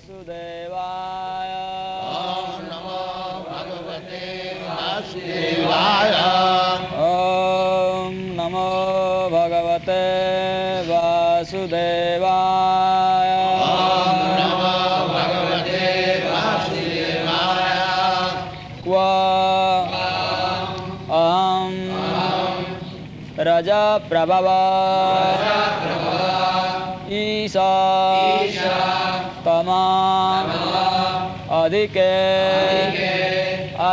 [0.00, 1.50] वासुदेवाय।
[2.10, 3.00] ॐ नमो
[3.48, 4.28] भगवते
[4.64, 6.14] वासुदेवाय।
[7.06, 8.70] ॐ नमो
[9.34, 10.00] भगवते
[10.88, 12.22] वासुदेवाय।
[14.40, 14.72] नमो
[15.12, 15.84] भगवते
[16.30, 17.68] वासुदेवाय।
[18.84, 18.96] क्व
[21.20, 21.76] अहं
[23.38, 24.48] रजप्रभव।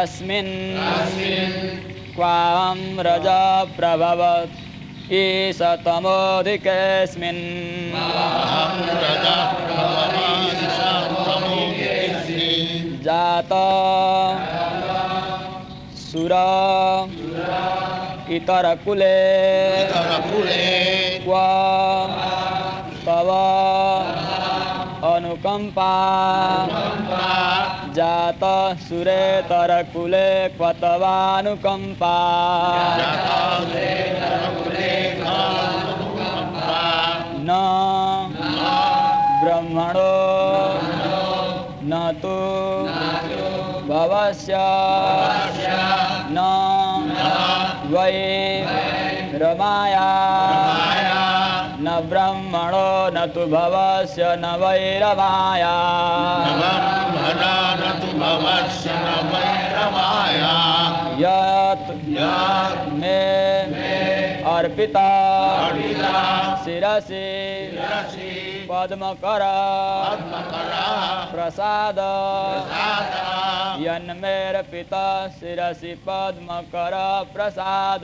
[0.07, 0.51] अस्मिन्
[2.15, 3.27] क्वां रज
[3.77, 4.53] प्रभवत्
[5.13, 7.41] ईशतमोऽधिकेऽस्मिन्
[13.07, 13.65] जाता
[16.03, 16.45] सुरा
[18.37, 19.17] इतरकुले
[21.25, 21.43] क्वा
[23.07, 23.29] तव
[25.11, 25.91] अनुकम्पा
[27.96, 28.44] जात
[28.82, 32.16] सुरेतरकुले क्व तवानुकम्पा
[37.46, 37.58] न
[39.42, 40.10] ब्रह्मणो
[41.90, 42.36] न तु
[43.88, 44.58] भवस्य
[46.36, 46.44] न
[47.94, 48.12] वै
[49.42, 50.06] रमाया
[51.84, 52.86] न ब्रह्मणो
[53.16, 55.74] न तु भवस्य न वै रमाया
[58.41, 60.53] न वैरमाया
[61.19, 63.37] यत् यत् मे
[64.57, 65.07] अर्पिता।
[65.65, 67.23] अर्पिता। शिरसि।
[67.71, 69.43] शिरसि। पद्मकर।
[71.35, 72.11] प्रसादा।
[73.79, 76.93] यन्मेरपिता शिरसि पद्मकर।
[77.33, 78.01] प्रसाद।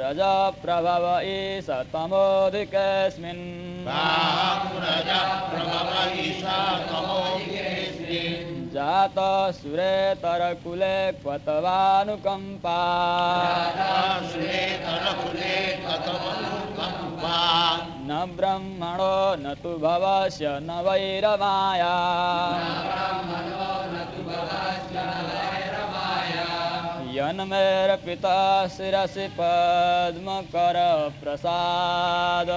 [0.00, 3.44] रजप्रभव ईश तमोधिकेऽस्मिन्
[8.74, 9.18] जात
[9.54, 12.78] सुरेतरकुले क्वतवानुकम्पा।
[18.04, 21.94] न ब्रह्मणो न तु भवस्य न वैरमाया
[27.32, 30.76] धन मेर पिता शिस पद्म कर
[31.24, 32.48] प्रसाद।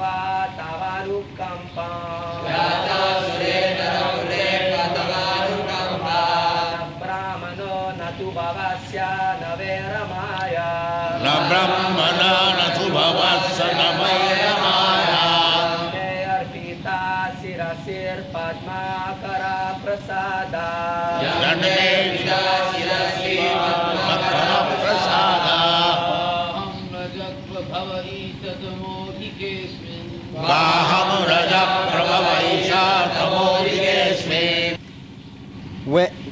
[0.00, 2.39] වා තවරුක්කම්පා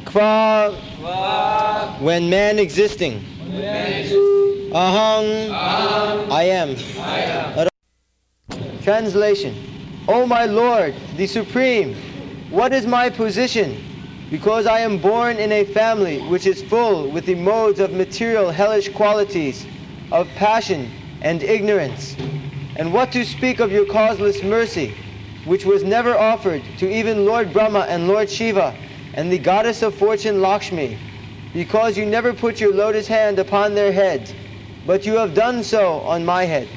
[0.08, 3.20] When, qua, when man existing,
[4.72, 5.50] ahang,
[6.32, 7.68] I am.
[8.82, 9.54] Translation.
[10.08, 11.94] O my Lord, the Supreme,
[12.48, 13.84] what is my position?
[14.30, 18.50] Because I am born in a family which is full with the modes of material
[18.50, 19.66] hellish qualities,
[20.10, 20.90] of passion
[21.20, 22.16] and ignorance.
[22.76, 24.94] And what to speak of your causeless mercy,
[25.44, 28.74] which was never offered to even Lord Brahma and Lord Shiva
[29.13, 30.97] and the goddess of fortune Lakshmi,
[31.53, 34.33] because you never put your lotus hand upon their heads,
[34.87, 36.67] but you have done so on my head.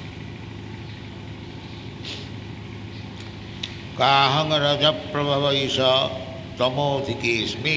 [3.98, 5.76] काहं रज प्रभवैष
[6.58, 7.76] तमोधिकेऽस्मि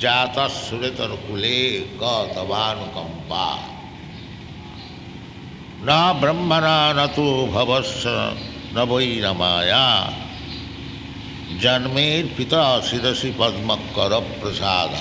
[0.00, 1.60] जातः सुरतरकुले
[2.02, 3.46] क तवानुकम्पा
[5.86, 8.10] न ब्रह्मणा न तु भवस्य
[8.74, 10.27] न वै रमाया जन्मेर्पिता
[11.57, 14.91] जन्मेर पिता शिरसि पद्म कर प्रसाद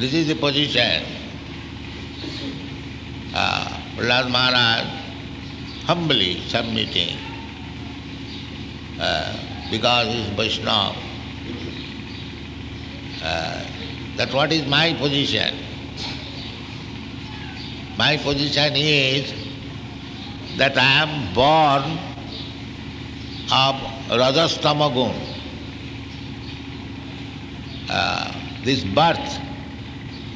[0.00, 1.06] this is position
[3.32, 4.84] Prahlad Maharaj
[5.88, 7.16] humbly submitting
[9.70, 10.94] because is Vaishnava
[14.18, 15.58] that what is my position
[17.98, 19.34] my position is
[20.58, 21.98] that I am born
[23.52, 23.74] of
[24.10, 25.14] Rajastamagun.
[27.88, 28.32] Uh,
[28.62, 29.38] this birth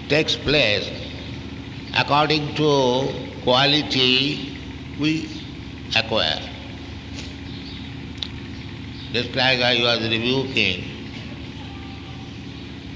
[0.09, 0.91] takes place
[1.97, 3.09] according to
[3.45, 4.59] quality
[4.99, 5.29] we
[5.97, 6.41] acquire.
[9.13, 10.85] Just like I was rebuking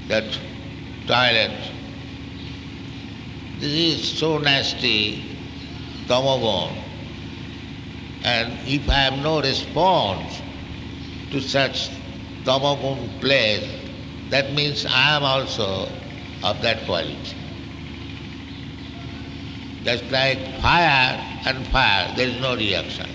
[0.09, 0.25] that
[1.07, 1.55] toilet.
[3.59, 5.23] This is so nasty,
[6.07, 6.88] tamagun.
[8.23, 10.41] And if I have no response
[11.31, 11.89] to such
[12.43, 13.67] tamagun place,
[14.29, 15.87] that means I am also
[16.43, 17.35] of that quality.
[19.83, 23.09] Just like fire and fire, there is no reaction.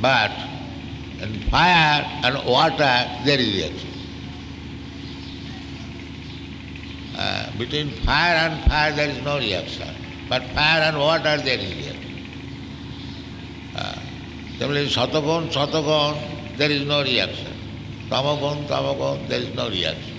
[0.00, 0.32] But
[1.20, 3.88] in fire and water, there is reaction.
[7.16, 9.88] Uh, between fire and fire, there is no reaction.
[10.28, 12.01] But fire and water, there is reaction.
[14.62, 17.52] Similarly, satagun, satagun, there is no reaction.
[18.08, 20.16] Tamagun, tamagun, there is no reaction.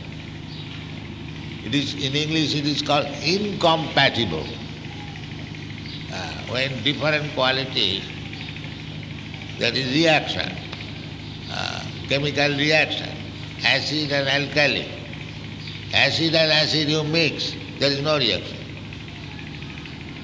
[1.64, 4.46] It is in English it is called incompatible.
[6.12, 8.04] Uh, when different qualities,
[9.60, 10.52] there is reaction,
[11.50, 13.16] uh, chemical reaction,
[13.64, 14.86] acid and alkali.
[15.94, 18.58] Acid and acid you mix, there is no reaction.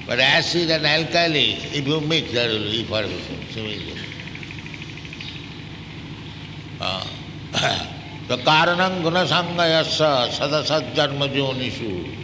[0.06, 4.09] But acid and alkali, if you mix, there will be effervescence
[6.80, 7.04] Uh,
[8.28, 12.16] the karanam gunasangayasa sadasajjarmajonishu.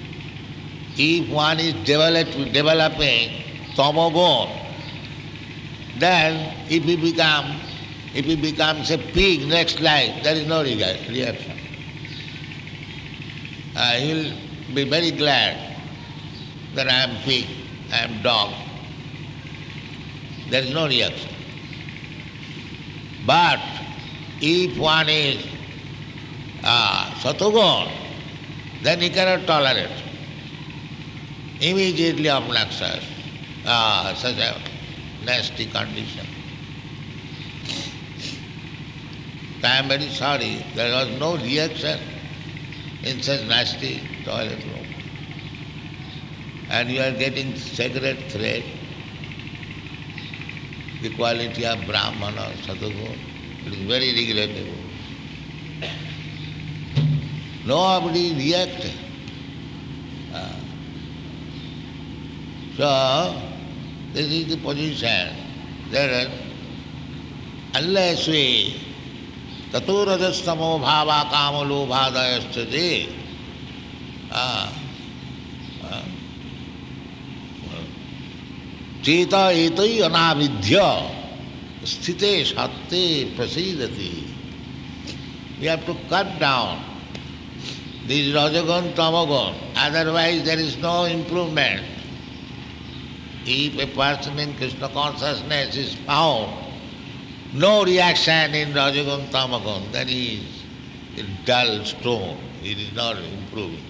[0.97, 3.43] If one is develop, developing
[3.75, 4.49] tamogun,
[5.99, 7.61] then if he become
[8.15, 11.53] if he becomes a pig next life, there is no reaction.
[13.77, 15.77] Uh, he will be very glad
[16.75, 17.47] that I am pig,
[17.93, 18.55] I am dog.
[20.49, 21.31] There is no reaction.
[23.27, 23.61] But
[24.41, 25.47] if one is
[26.63, 27.91] uh, satogun,
[28.83, 29.91] then he cannot tolerate.
[31.61, 33.05] Immediately obnoxious,
[33.65, 34.61] uh, such a
[35.25, 36.27] nasty condition.
[39.63, 41.99] I am very sorry, there was no reaction
[43.03, 44.85] in such nasty toilet room.
[46.69, 48.65] And you are getting sacred thread,
[51.01, 53.17] the quality of Brahmana, Sadhguru.
[53.67, 54.79] Is very regrettable.
[57.67, 58.93] Nobody reacted.
[60.33, 60.53] Uh,
[62.77, 63.43] so,
[64.13, 65.35] this is the position
[65.91, 66.31] that
[67.75, 68.83] unless we
[69.73, 72.89] ततोरजस्तमो भावा कामलो भादयश्चते
[79.07, 80.81] चेत एत अनाविध्य
[81.87, 84.27] sthite satte prasidati.
[85.61, 86.83] We have to cut down
[88.07, 91.83] these rajagun, tamagun, otherwise there is no improvement.
[93.45, 96.53] If a person in Krishna consciousness is found,
[97.55, 100.43] no reaction in rajagun, tamagun, then he
[101.17, 103.83] is a dull stone, he is not improving.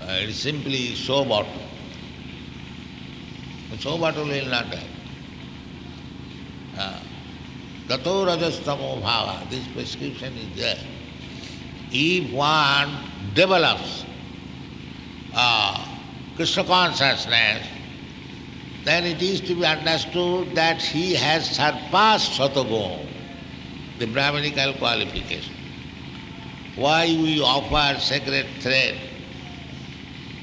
[0.00, 1.52] Uh, it is simply so bottle.
[3.80, 4.97] So bottle will not die.
[7.88, 10.78] Tato rajastamo bhava, this prescription is there.
[11.90, 12.90] If one
[13.34, 14.04] develops
[15.34, 15.86] uh,
[16.36, 17.66] Krishna consciousness,
[18.84, 23.06] then it is to be understood that he has surpassed Satagun,
[23.98, 25.54] the Brahminical qualification.
[26.76, 28.96] Why we offer sacred thread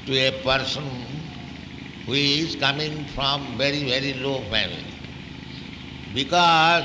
[0.06, 0.84] to a person
[2.04, 4.95] who is coming from very, very low family?
[6.16, 6.84] Because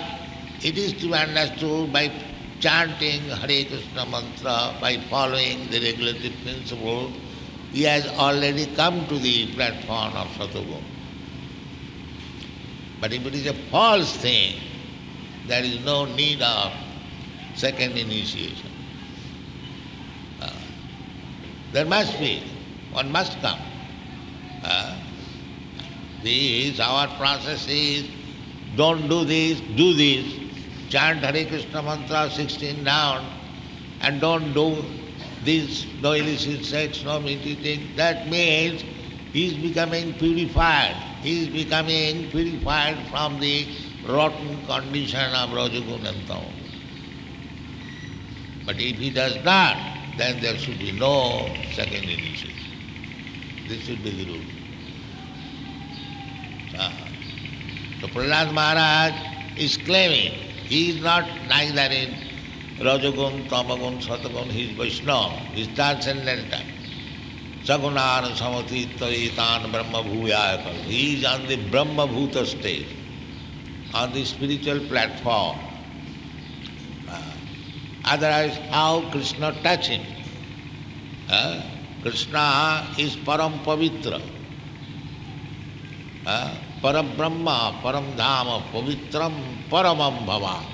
[0.61, 2.11] it is to be understood by
[2.59, 7.09] chanting Hare Krishna mantra, by following the regulative principle,
[7.71, 10.83] he has already come to the platform of Satagun.
[12.99, 14.59] But if it is a false thing,
[15.47, 16.73] there is no need of
[17.55, 18.69] second initiation.
[20.41, 20.51] Uh,
[21.71, 22.43] there must be,
[22.91, 23.61] one must come.
[24.61, 24.99] Uh,
[26.21, 28.09] this, our process is,
[28.75, 30.39] don't do this, do this.
[30.89, 33.25] Chant Hare Krishna mantra 16 down
[34.01, 34.83] and don't do
[35.43, 37.95] this, no illicit sex, no meditating.
[37.95, 38.83] That means
[39.33, 40.95] he is becoming purified.
[41.21, 43.67] He is becoming purified from the
[44.07, 46.27] rotten condition of Rajagun and
[48.65, 49.77] But if he does not,
[50.17, 52.49] then there should be no second initiation.
[53.67, 54.45] This should be the rule.
[56.77, 57.07] Ah.
[58.01, 59.13] So Prahlad Maharaj
[59.59, 60.31] is claiming
[60.65, 62.15] he is not neither in
[62.79, 66.59] Rajagun, Tamagun, Satagun, he is Vaishnava, he is transcendental.
[67.63, 72.87] Sagunan Samatitaritan Brahma Bhuyaya He is on the Brahma Bhuta stage,
[73.93, 75.59] on the spiritual platform.
[77.07, 77.21] Uh,
[78.05, 80.01] otherwise, how Krishna touch him?
[81.29, 81.61] Uh,
[82.01, 84.19] Krishna is Param Pavitra.
[86.81, 90.65] Param Brahma, Param Dhama, Pavitram, Paramam Bhava.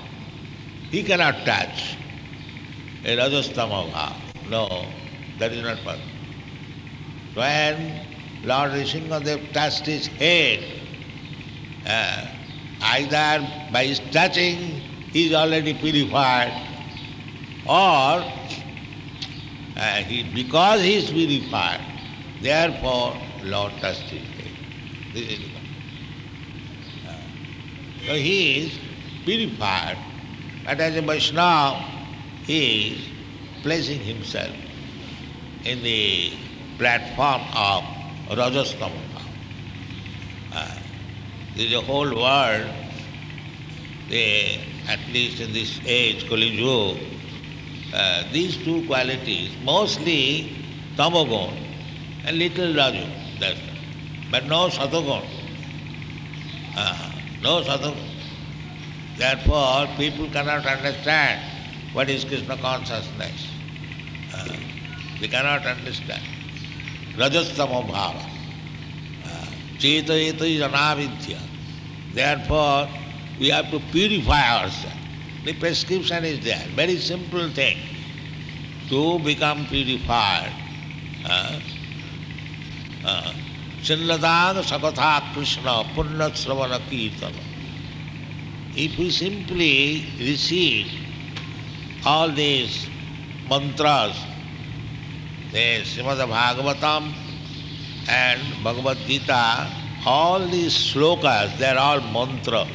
[0.90, 1.98] He cannot touch
[3.04, 4.16] a Rajastama
[4.48, 4.90] No,
[5.38, 6.06] that is not possible.
[7.34, 8.00] When
[8.42, 10.64] Lord Rishingadev touched his head,
[11.84, 12.24] uh,
[12.80, 14.80] either by his touching
[15.12, 16.54] he is already purified,
[17.66, 18.24] or
[19.76, 21.80] uh, he, because he is purified,
[22.40, 24.26] therefore Lord touched his
[25.14, 25.57] head.
[28.08, 28.78] So he is
[29.26, 29.98] purified,
[30.64, 31.84] but as a Vaishnava,
[32.46, 33.08] he is
[33.62, 34.50] placing himself
[35.66, 36.32] in the
[36.78, 37.84] platform of
[38.34, 38.96] Rajastama.
[40.54, 40.74] Uh,
[41.54, 42.66] the whole world,
[44.88, 46.98] at least in this age, Kali Yuga,
[47.92, 50.56] uh, these two qualities, mostly
[50.96, 51.52] Tamagun
[52.24, 53.06] and little Raju,
[53.38, 53.60] that's
[54.30, 55.26] but no Satagun.
[56.74, 57.07] Uh,
[57.42, 57.96] no Satagun.
[59.16, 61.40] Therefore, people cannot understand
[61.92, 63.48] what is Krishna consciousness.
[64.34, 64.56] Uh,
[65.20, 66.22] they cannot understand.
[67.16, 68.24] Rajastama bhava.
[69.24, 69.46] Uh,
[69.78, 71.40] Chetayeta is anavidya.
[72.12, 72.88] Therefore,
[73.40, 74.96] we have to purify ourselves.
[75.44, 76.64] The prescription is there.
[76.74, 77.78] Very simple thing.
[78.88, 80.52] To become purified.
[81.24, 81.60] Uh,
[83.04, 83.32] uh,
[83.82, 85.84] Chinnadang sakatha Krishna
[86.34, 87.42] sravana kirtana.
[88.74, 90.86] If we simply receive
[92.04, 92.88] all these
[93.48, 94.16] mantras
[95.52, 97.12] the Srimad Bhagavatam
[98.08, 99.66] and Bhagavad Gita,
[100.04, 102.68] all these slokas, they are all mantras.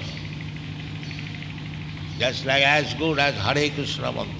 [2.17, 4.33] Just like as good as Hare Krishna mantra.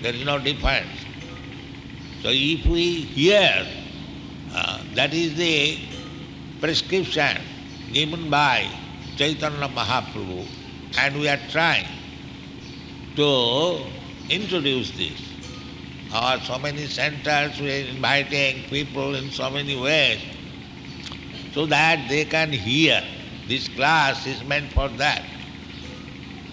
[0.00, 1.06] There is no difference.
[2.22, 3.66] So if we hear,
[4.96, 5.78] that is the
[6.60, 7.36] prescription
[7.92, 8.66] given by
[9.16, 10.44] Chaitanya Mahaprabhu,
[10.98, 11.86] and we are trying
[13.14, 13.78] to
[14.28, 15.36] introduce this
[16.14, 20.20] or so many centers, we are inviting people in so many ways
[21.52, 23.02] so that they can hear.
[23.48, 25.24] This class is meant for that.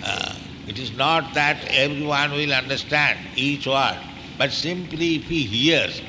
[0.03, 0.35] Uh,
[0.67, 3.99] it is not that everyone will understand each word,
[4.37, 6.01] but simply if he hears,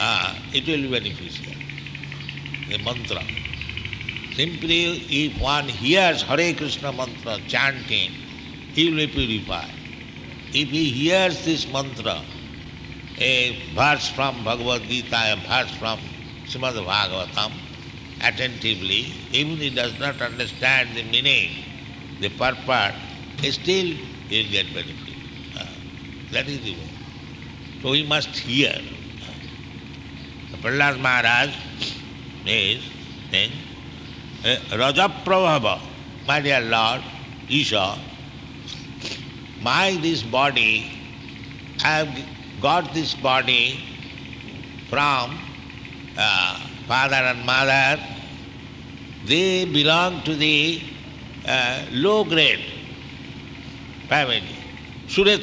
[0.00, 1.52] uh, it will be beneficial.
[2.70, 3.22] The mantra.
[4.34, 4.84] Simply
[5.24, 8.10] if one hears Hare Krishna mantra chanting,
[8.72, 9.70] he will be purified.
[10.52, 12.22] If he hears this mantra,
[13.18, 15.98] a verse from Bhagavad Gita, a verse from
[16.46, 17.52] Srimad Bhagavatam,
[18.22, 21.50] attentively, even he does not understand the meaning,
[22.20, 22.94] the purport,
[23.42, 23.88] still
[24.28, 25.14] he will get benefit.
[25.58, 25.64] Uh,
[26.32, 26.90] that is the way.
[27.82, 28.72] So he must hear.
[30.54, 31.54] Prahlad Maharaj
[32.46, 32.82] is
[33.30, 33.52] saying,
[34.72, 35.80] Raja Prabhava,
[36.26, 37.02] my dear Lord,
[37.48, 37.98] Isha,
[39.60, 40.86] my this body,
[41.84, 42.24] I have
[42.60, 43.80] got this body
[44.88, 45.38] from
[46.16, 48.02] uh, father and mother.
[49.24, 50.80] They belong to the
[51.46, 52.64] uh, low grade
[54.08, 54.42] family.
[55.08, 55.38] Sura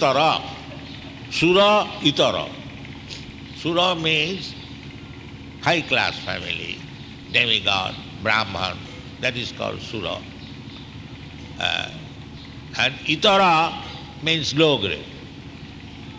[2.02, 2.50] Itara.
[3.56, 4.63] Sura means
[5.64, 6.78] high class family,
[7.32, 8.78] demigod, Brahman,
[9.22, 10.18] that is called Sura.
[11.58, 11.90] Uh,
[12.80, 13.74] and Itara
[14.22, 15.06] means low grade.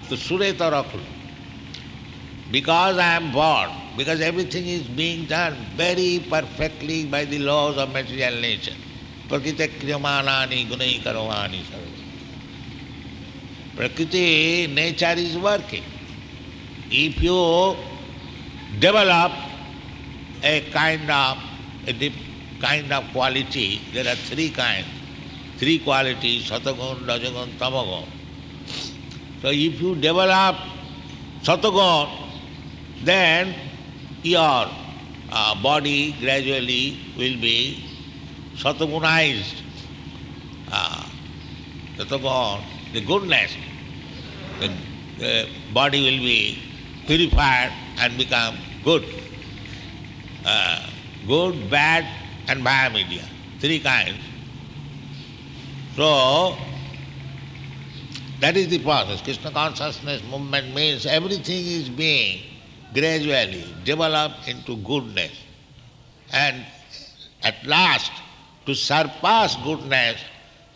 [0.08, 0.84] So Suretara
[2.50, 7.90] Because I am born, because everything is being done very perfectly by the laws of
[7.92, 8.72] material nature.
[9.28, 11.62] Prakriti kriyamanani gunai karavani.
[13.74, 15.82] Prakriti, nature is working.
[16.90, 17.93] If you
[18.80, 19.32] develop
[20.42, 21.38] a kind of
[21.86, 22.14] a deep
[22.60, 24.86] kind of quality, there are three kinds,
[25.58, 28.06] three qualities, satagun, rajagun, tamagun.
[29.42, 30.56] So if you develop
[31.42, 32.08] satagun,
[33.02, 33.54] then
[34.22, 34.66] your
[35.30, 37.84] uh, body gradually will be
[38.56, 39.60] satagunized,
[40.72, 41.06] uh,
[41.98, 42.62] satagun,
[42.92, 43.56] the goodness,
[44.60, 44.72] the,
[45.18, 46.58] the body will be
[47.06, 49.04] purified and become good.
[50.44, 50.86] Uh,
[51.26, 52.06] good, bad,
[52.48, 53.24] and bad media.
[53.60, 54.18] three kinds.
[55.96, 56.56] So,
[58.40, 59.22] that is the process.
[59.22, 62.42] Krishna consciousness movement means everything is being
[62.92, 65.32] gradually developed into goodness.
[66.32, 66.66] And
[67.42, 68.12] at last,
[68.66, 70.20] to surpass goodness,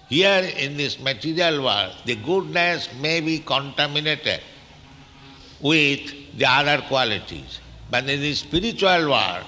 [0.08, 4.40] here in this material world, the goodness may be contaminated
[5.60, 7.60] with the other qualities.
[7.90, 9.44] But in the spiritual world,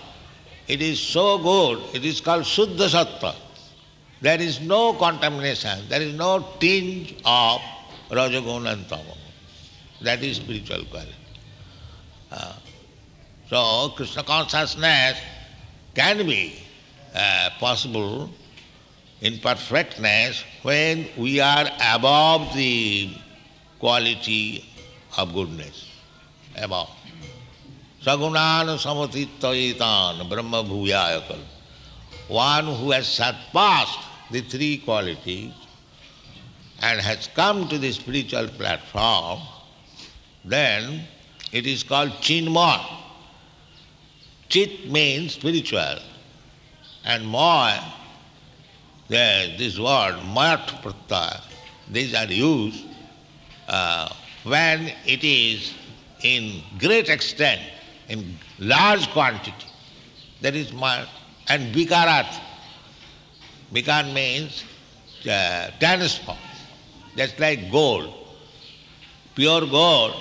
[0.67, 3.35] it is so good, it is called Suddha Sattva.
[4.21, 7.61] There is no contamination, there is no tinge of
[8.11, 9.17] Rajaguna and Tamaguna.
[10.03, 11.15] That is spiritual quality.
[12.31, 12.55] Uh,
[13.49, 15.19] so, Krishna consciousness
[15.95, 16.63] can be
[17.15, 18.31] uh, possible
[19.21, 23.11] in perfectness when we are above the
[23.79, 24.65] quality
[25.19, 25.90] of goodness.
[26.57, 26.91] Above.
[28.03, 31.41] Sagunan samatitaitan brahma bhuyayakal.
[32.29, 33.99] One who has surpassed
[34.31, 35.53] the three qualities
[36.81, 39.41] and has come to the spiritual platform,
[40.45, 41.03] then
[41.53, 42.81] it is called chinmay.
[44.49, 45.99] Chit means spiritual,
[47.05, 47.73] and moy,
[49.09, 51.41] this word mayat pratyaya,
[51.91, 52.85] these are used
[53.69, 54.09] uh,
[54.45, 55.75] when it is
[56.23, 57.61] in great extent,
[58.09, 59.53] in large quantity.
[60.41, 61.09] That is mayat.
[61.49, 62.41] And vikarat.
[63.73, 64.65] Vikar means
[65.29, 66.39] uh, transform.
[67.17, 68.15] That's like gold.
[69.35, 70.15] Pure gold,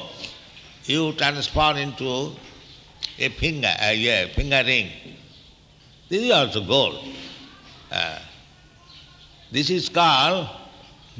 [0.85, 2.31] you transform into
[3.17, 4.89] a finger, uh, yeah, finger ring.
[6.09, 7.03] This is also gold.
[7.91, 8.19] Uh,
[9.51, 10.47] this is called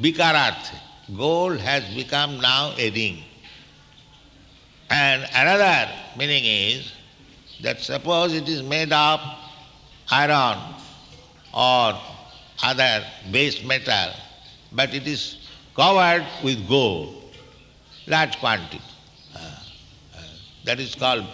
[0.00, 0.72] Vikarat.
[1.16, 3.22] Gold has become now a ring.
[4.90, 6.92] And another meaning is
[7.62, 9.20] that suppose it is made of
[10.10, 10.58] iron
[11.54, 11.96] or
[12.62, 14.12] other base metal,
[14.72, 15.38] but it is
[15.76, 17.22] covered with gold,
[18.08, 18.80] large quantity.
[19.34, 20.22] Uh, uh,
[20.64, 21.24] that is called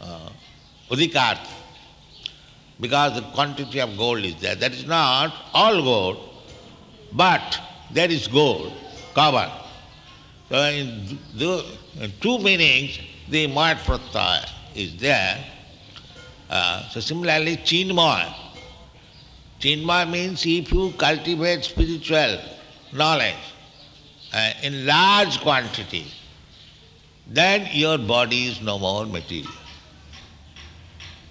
[0.00, 0.28] uh,
[0.90, 1.48] udikarth,
[2.78, 4.54] because the quantity of gold is there.
[4.54, 6.28] That is not all gold,
[7.12, 7.58] but
[7.90, 8.72] there is gold
[9.14, 9.61] covered.
[10.52, 11.18] So in,
[12.20, 15.42] two meanings, the mayat pratyaya is there.
[16.50, 18.34] Uh, so similarly, chinmay.
[19.60, 22.38] Chinmay means if you cultivate spiritual
[22.92, 23.46] knowledge
[24.34, 26.04] uh, in large quantity,
[27.26, 29.50] then your body is no more material.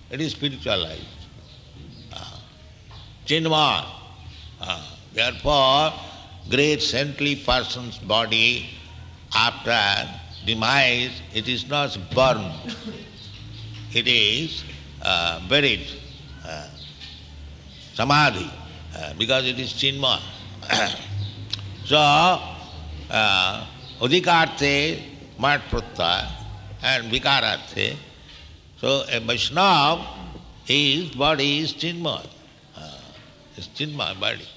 [0.09, 1.05] It is spiritualized.
[2.11, 2.39] Uh,
[3.27, 3.85] chinmay.
[4.59, 5.93] Uh, therefore,
[6.49, 8.80] great saintly person's body
[9.33, 10.09] after
[10.45, 12.51] demise, it is not burned.
[13.93, 14.63] It is
[15.01, 15.87] uh, buried.
[16.45, 16.67] Uh,
[17.93, 18.49] samadhi,
[18.95, 20.19] uh, because it is chinmay.
[21.85, 23.65] so, uh,
[23.99, 26.27] pratyaya
[26.83, 27.95] and vikararte.
[28.77, 30.05] So, a Vaishnava,
[30.65, 32.25] his body is chinmay.
[32.75, 32.97] Uh,
[33.57, 34.47] it's chinmay body.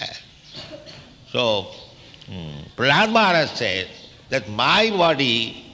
[0.00, 0.06] Uh,
[1.30, 1.66] so,
[2.30, 3.88] um, Prahlad Maharaj said
[4.28, 5.64] that my body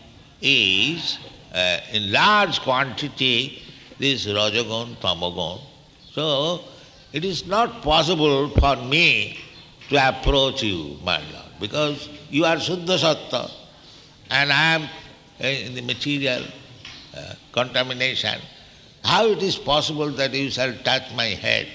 [0.41, 1.19] is
[1.55, 3.63] uh, in large quantity
[3.99, 5.61] this Rajagun, Tamagun.
[6.13, 6.61] So,
[7.13, 9.39] it is not possible for me
[9.89, 13.51] to approach you, my Lord, because you are Suddha
[14.31, 14.89] and I am
[15.41, 16.43] in the material
[17.17, 18.41] uh, contamination.
[19.05, 21.69] How it is possible that you shall touch my head?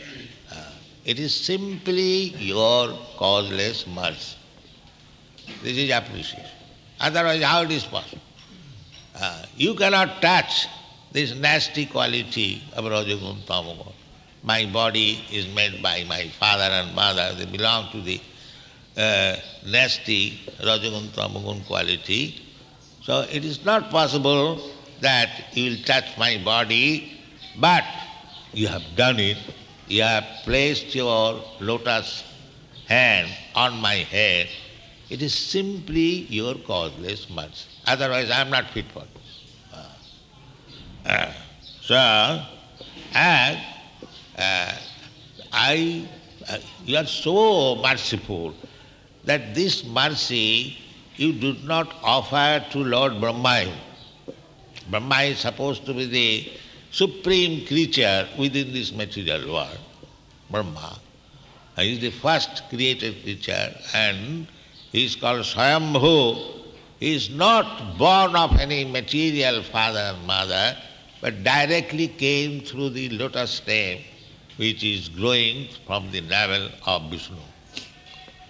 [0.52, 0.72] Uh,
[1.06, 4.38] it is simply your causeless mercy.
[5.64, 6.46] This is appreciation.
[7.00, 8.22] Otherwise, how it is possible?
[9.16, 10.68] Uh, you cannot touch
[11.12, 13.94] this nasty quality of Rajagun Tamagun.
[14.44, 18.20] My body is made by my father and mother, they belong to the
[18.98, 19.36] uh,
[19.68, 22.42] nasty Rajagun Tamagun quality.
[23.04, 24.62] So it is not possible
[25.02, 27.20] that you will touch my body,
[27.60, 27.84] but
[28.54, 29.38] you have done it.
[29.88, 32.24] You have placed your lotus
[32.88, 34.48] hand on my head.
[35.12, 37.68] It is simply your causeless mercy.
[37.86, 39.22] Otherwise, I am not fit for this.
[41.06, 41.34] Uh,
[41.82, 41.96] so,
[43.14, 43.60] and
[44.38, 44.72] uh,
[45.52, 46.08] I,
[46.48, 48.54] uh, you are so merciful
[49.26, 50.78] that this mercy
[51.18, 53.66] you did not offer to Lord Brahma.
[54.90, 56.52] Brahma is supposed to be the
[56.92, 59.80] supreme creature within this material world.
[60.50, 61.00] Brahma.
[61.78, 64.48] Is the first created creature and
[64.92, 66.60] he is called Swayambhu.
[67.00, 70.78] He is not born of any material father and mother,
[71.22, 74.00] but directly came through the lotus stem
[74.58, 77.36] which is growing from the navel of Vishnu.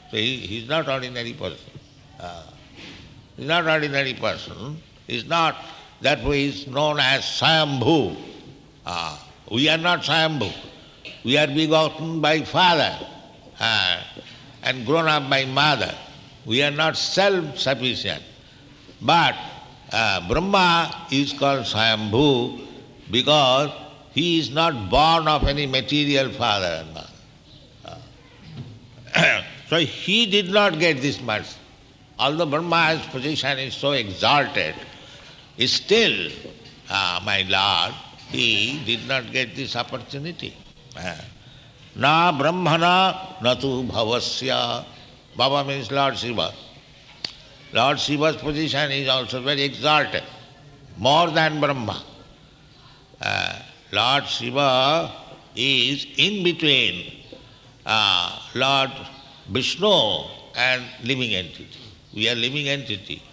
[0.10, 1.71] So he is not ordinary person.
[2.19, 2.43] Uh,
[3.38, 4.82] he is not ordinary person.
[5.08, 5.56] He is not,
[6.01, 8.17] that way is known as Swayambhu.
[8.86, 9.17] Uh,
[9.51, 10.51] we are not Swayambhu.
[11.23, 12.97] We are begotten by father
[13.60, 14.04] uh,
[14.63, 15.95] and grown up by mother.
[16.45, 18.23] We are not self-sufficient.
[19.01, 19.36] But
[19.91, 22.67] uh, Brahma is called Swayambhu
[23.10, 23.71] because
[24.13, 27.97] he is not born of any material father and mother.
[29.15, 31.58] Uh, so he did not get this mercy.
[32.19, 34.75] Although Brahma's position is so exalted,
[35.65, 36.32] still,
[36.89, 37.95] uh, my Lord,
[38.30, 40.56] he did not get this opportunity.
[40.95, 41.15] Uh,
[41.95, 44.86] na brahmana natu bhavasya.
[45.41, 46.54] Bhava means Lord Shiva.
[47.73, 50.23] Lord Shiva's position is also very exalted,
[50.97, 52.04] more than Brahma.
[53.19, 53.60] Uh,
[53.91, 55.12] Lord Shiva
[55.56, 57.23] is in between
[57.88, 58.91] uh, Lord
[59.49, 60.25] Vishnu
[60.56, 61.80] and living entity.
[62.13, 63.23] We are living entity.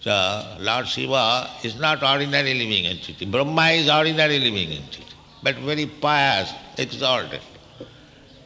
[0.00, 0.12] So
[0.60, 3.26] Lord Shiva is not ordinary living entity.
[3.26, 7.40] Brahma is ordinary living entity, but very pious, exalted.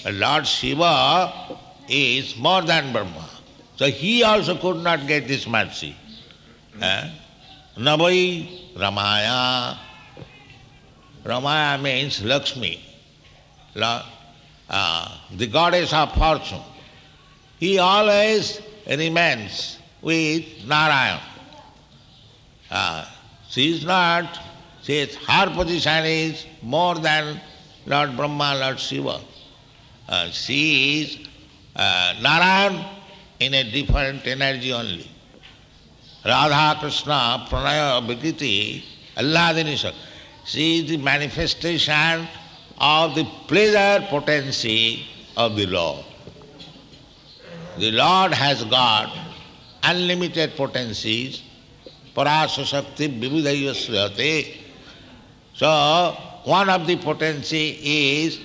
[0.06, 3.28] Lord Shiva is more than Brahma.
[3.76, 5.94] So he also could not get this mercy.
[6.80, 7.10] Eh?
[7.78, 9.76] Ramaya.
[11.24, 12.80] Ramaya means Lakshmi,
[13.74, 16.60] uh, the goddess of fortune.
[17.58, 21.20] He always remains with Narayan.
[22.70, 23.06] Uh,
[23.48, 24.38] she is not,
[24.82, 27.40] she is, her position is more than
[27.86, 29.20] Lord Brahma, Lord Shiva.
[30.08, 31.18] Uh, she is
[31.76, 32.84] uh, Narayan
[33.40, 35.10] in a different energy only.
[36.24, 38.82] Radha Krishna Pranaya Vikriti
[39.16, 39.98] Alladini Shakti.
[40.44, 42.26] She is the manifestation
[42.78, 46.04] of the pleasure potency of the Lord.
[47.78, 49.12] The Lord has got
[49.82, 51.42] unlimited potencies,
[52.14, 54.56] parasa shakti vividayasriyate.
[55.52, 58.40] So, one of the potency is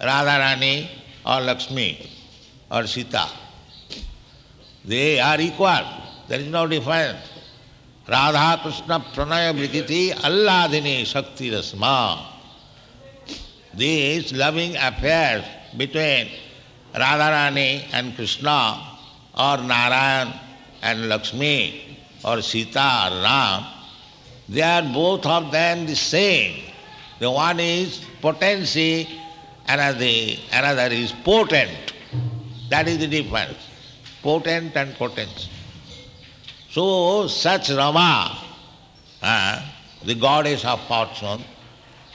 [0.00, 0.88] Radharani
[1.26, 2.21] or Lakshmi
[2.72, 3.28] or Sita.
[4.84, 5.84] They are equal.
[6.26, 7.18] There is no difference.
[8.08, 12.26] Radha Krishna Pranaya Vikiti Alladini Shakti Rasma.
[13.74, 15.44] These loving affairs
[15.76, 16.28] between
[16.94, 18.98] Radharani and Krishna
[19.38, 20.32] or Narayan
[20.82, 23.64] and Lakshmi or Sita or Ram,
[24.48, 26.64] they are both of them the same.
[27.20, 29.08] The one is potency,
[29.68, 30.10] another,
[30.52, 31.91] another is potent.
[32.72, 33.68] That is the difference.
[34.22, 35.50] Potent and potency.
[36.70, 38.38] So such Rama,
[39.20, 39.62] uh,
[40.02, 41.44] the goddess of fortune,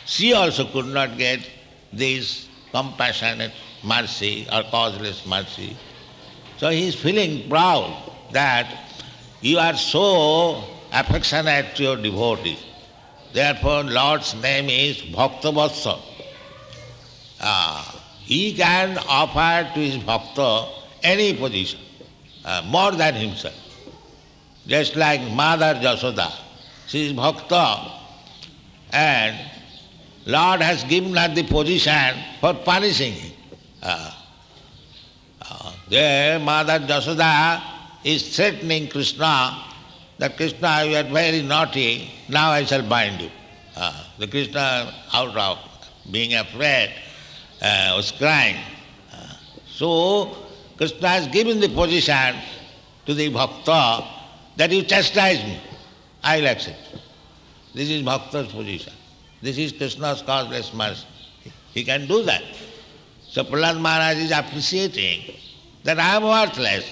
[0.06, 1.48] she also could not get
[1.94, 3.52] this compassionate
[3.84, 5.78] mercy or causeless mercy.
[6.58, 7.94] So he is feeling proud
[8.32, 8.68] that
[9.42, 12.58] you are so affectionate to your devotee.
[13.32, 16.02] Therefore Lord's name is Bhaktavatsa.
[17.40, 17.97] Uh,
[18.28, 20.68] he can offer to his bhakta
[21.02, 21.80] any position,
[22.44, 23.56] uh, more than himself.
[24.68, 26.30] Just like Mother Jasoda,
[26.88, 27.90] she is bhakta
[28.92, 29.40] and
[30.26, 33.32] Lord has given her the position for punishing him.
[33.82, 34.12] Uh,
[35.50, 37.64] uh, there Mother Jasoda
[38.04, 39.64] is threatening Krishna
[40.18, 43.32] that Krishna, you are very naughty, now I shall bind you.
[43.74, 45.60] Uh, the Krishna, out of
[46.12, 46.92] being afraid,
[47.62, 48.58] was crying.
[49.12, 49.34] Uh,
[49.68, 50.36] so,
[50.78, 52.36] Krishna has given the position
[53.06, 54.06] to the bhakta
[54.58, 55.60] that you chastise me.
[56.24, 56.80] I will accept.
[57.74, 58.94] This is bhakta's position.
[59.42, 61.06] This is Krishna's causeless mercy.
[61.74, 62.44] He can do that.
[63.30, 65.36] So Prahlad Maharaj is appreciating
[65.84, 66.92] that I am worthless.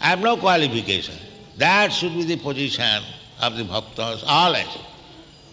[0.00, 1.14] I have no qualification.
[1.58, 3.02] That should be the position
[3.40, 4.66] of the bhaktas always.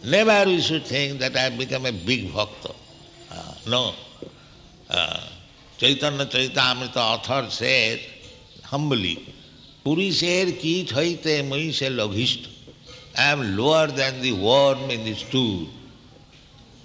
[0.04, 2.74] Never we should think that I have become a big bhakta.
[3.32, 3.94] Uh, no.
[4.94, 8.00] Chaitanya Chaitanya Charitamrita author says
[8.64, 9.34] humbly,
[9.84, 12.50] Purisher ki chaite maise loghishta.
[13.18, 15.68] I am lower than the worm in the stool.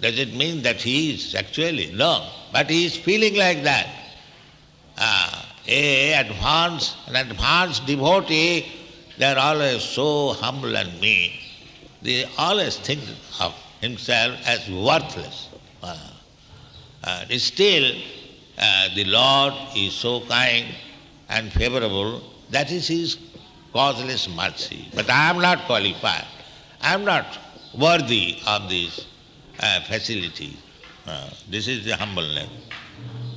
[0.01, 1.91] Does it mean that he is actually?
[1.93, 2.27] No.
[2.51, 3.87] But he is feeling like that.
[4.97, 8.65] Ah, a advanced, an advanced devotee,
[9.17, 11.31] they are always so humble and mean.
[12.01, 13.01] They always think
[13.39, 15.49] of himself as worthless.
[15.83, 16.18] Ah
[17.03, 17.95] uh, still,
[18.57, 20.65] uh, the Lord is so kind
[21.29, 23.17] and favorable, that is His
[23.71, 24.87] causeless mercy.
[24.95, 26.25] But I am not qualified.
[26.81, 27.37] I am not
[27.77, 29.05] worthy of this
[29.59, 30.57] uh, facility.
[31.05, 32.49] Uh, this is the humbleness.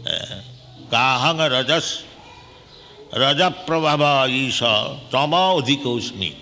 [0.06, 0.40] Uh,
[0.90, 2.04] Kahang rajas
[3.12, 6.36] rajaprabhava isha tama udhikosmi.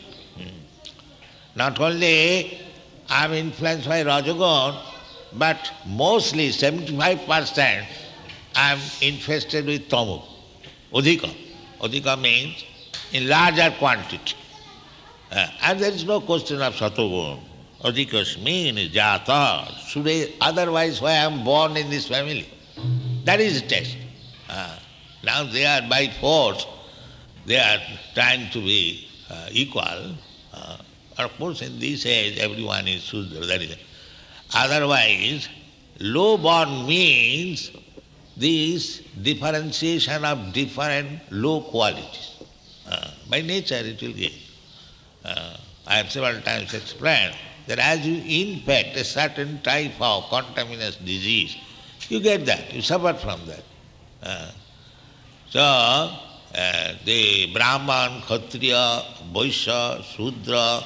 [1.55, 2.59] Not only
[3.09, 4.77] I am influenced by Rajagun,
[5.33, 7.87] but mostly 75%
[8.55, 10.21] I am infested with tamu,
[10.93, 11.35] udhika.
[11.81, 12.65] Udhika means
[13.13, 14.35] in larger quantity.
[15.31, 17.41] Uh, and there is no question of satogun.
[17.83, 19.71] Adhikasmin jata.
[19.87, 22.49] Should otherwise why I am born in this family?
[23.25, 23.97] That is the test.
[24.49, 24.77] Uh,
[25.23, 26.67] now they are by force,
[27.47, 27.79] they are
[28.15, 30.15] trying to be uh, equal.
[30.53, 30.77] Uh,
[31.19, 33.47] of course, in this age, everyone is Sudra.
[33.47, 33.77] That is.
[34.55, 35.49] Otherwise,
[35.99, 37.71] low born means
[38.37, 42.43] this differentiation of different low qualities.
[42.89, 44.33] Uh, by nature, it will get.
[45.25, 47.37] Uh, I have several times explained
[47.67, 51.57] that as you infect a certain type of contaminous disease,
[52.09, 53.63] you get that, you suffer from that.
[54.23, 54.51] Uh,
[55.51, 60.83] so, uh, the Brahman, Kshatriya, Vaishya, Sudra,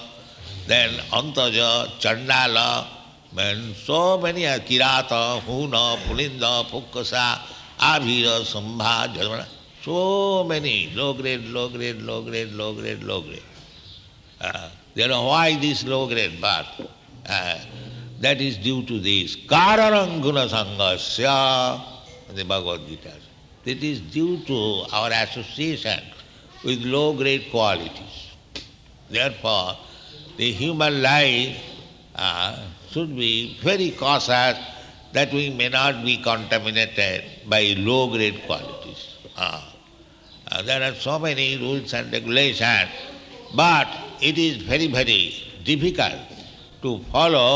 [0.66, 2.86] then Antaja, Chandala,
[3.36, 7.38] and so many Kirata, Huna, Pulinda, Pukasa,
[7.78, 9.46] Abhira, Sambha,
[9.82, 13.42] so many, low grade, low grade, low grade, low grade, low grade.
[14.40, 16.88] Uh, know why this low grade birth?
[17.28, 17.58] Uh,
[18.20, 21.80] that is due to this karanam guna sangasya,
[22.34, 23.12] the Bhagavad Gita.
[23.64, 26.00] It is due to our association
[26.64, 28.30] with low grade qualities.
[29.10, 29.76] Therefore,
[30.36, 31.56] the human life
[32.14, 32.58] uh,
[32.94, 34.56] should be very cautious
[35.12, 39.00] that we may not be contaminated by low grade qualities.
[39.36, 39.60] Uh,
[40.62, 42.90] there are so many rules and regulations,
[43.56, 43.88] but
[44.20, 46.20] it is very, very difficult
[46.82, 47.50] to follow.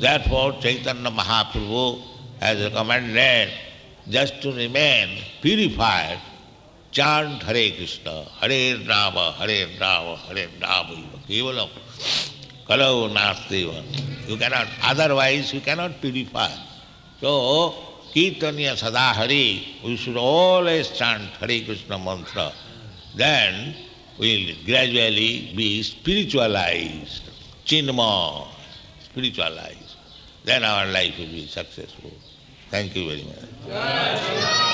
[0.00, 2.02] Therefore, Chaitanya Mahaprabhu
[2.40, 3.50] has recommended
[4.08, 6.18] just to remain purified,
[6.90, 10.96] chant Hare Krishna, Hare Rama, Hare Rama, Hare Rama,
[11.28, 11.70] Kevalam,
[12.68, 13.80] Kalau Nasteva.
[14.28, 16.52] You cannot, otherwise you cannot purify.
[17.20, 17.72] So,
[18.12, 22.52] Kirtanya Sada Hare, we should always chant Hare Krishna mantra.
[23.16, 23.74] Then
[24.18, 27.30] we will gradually be spiritualized,
[27.64, 28.48] chinma,
[29.02, 29.96] spiritualized.
[30.44, 32.12] Then our life will be successful.
[32.70, 34.67] Thank you very much.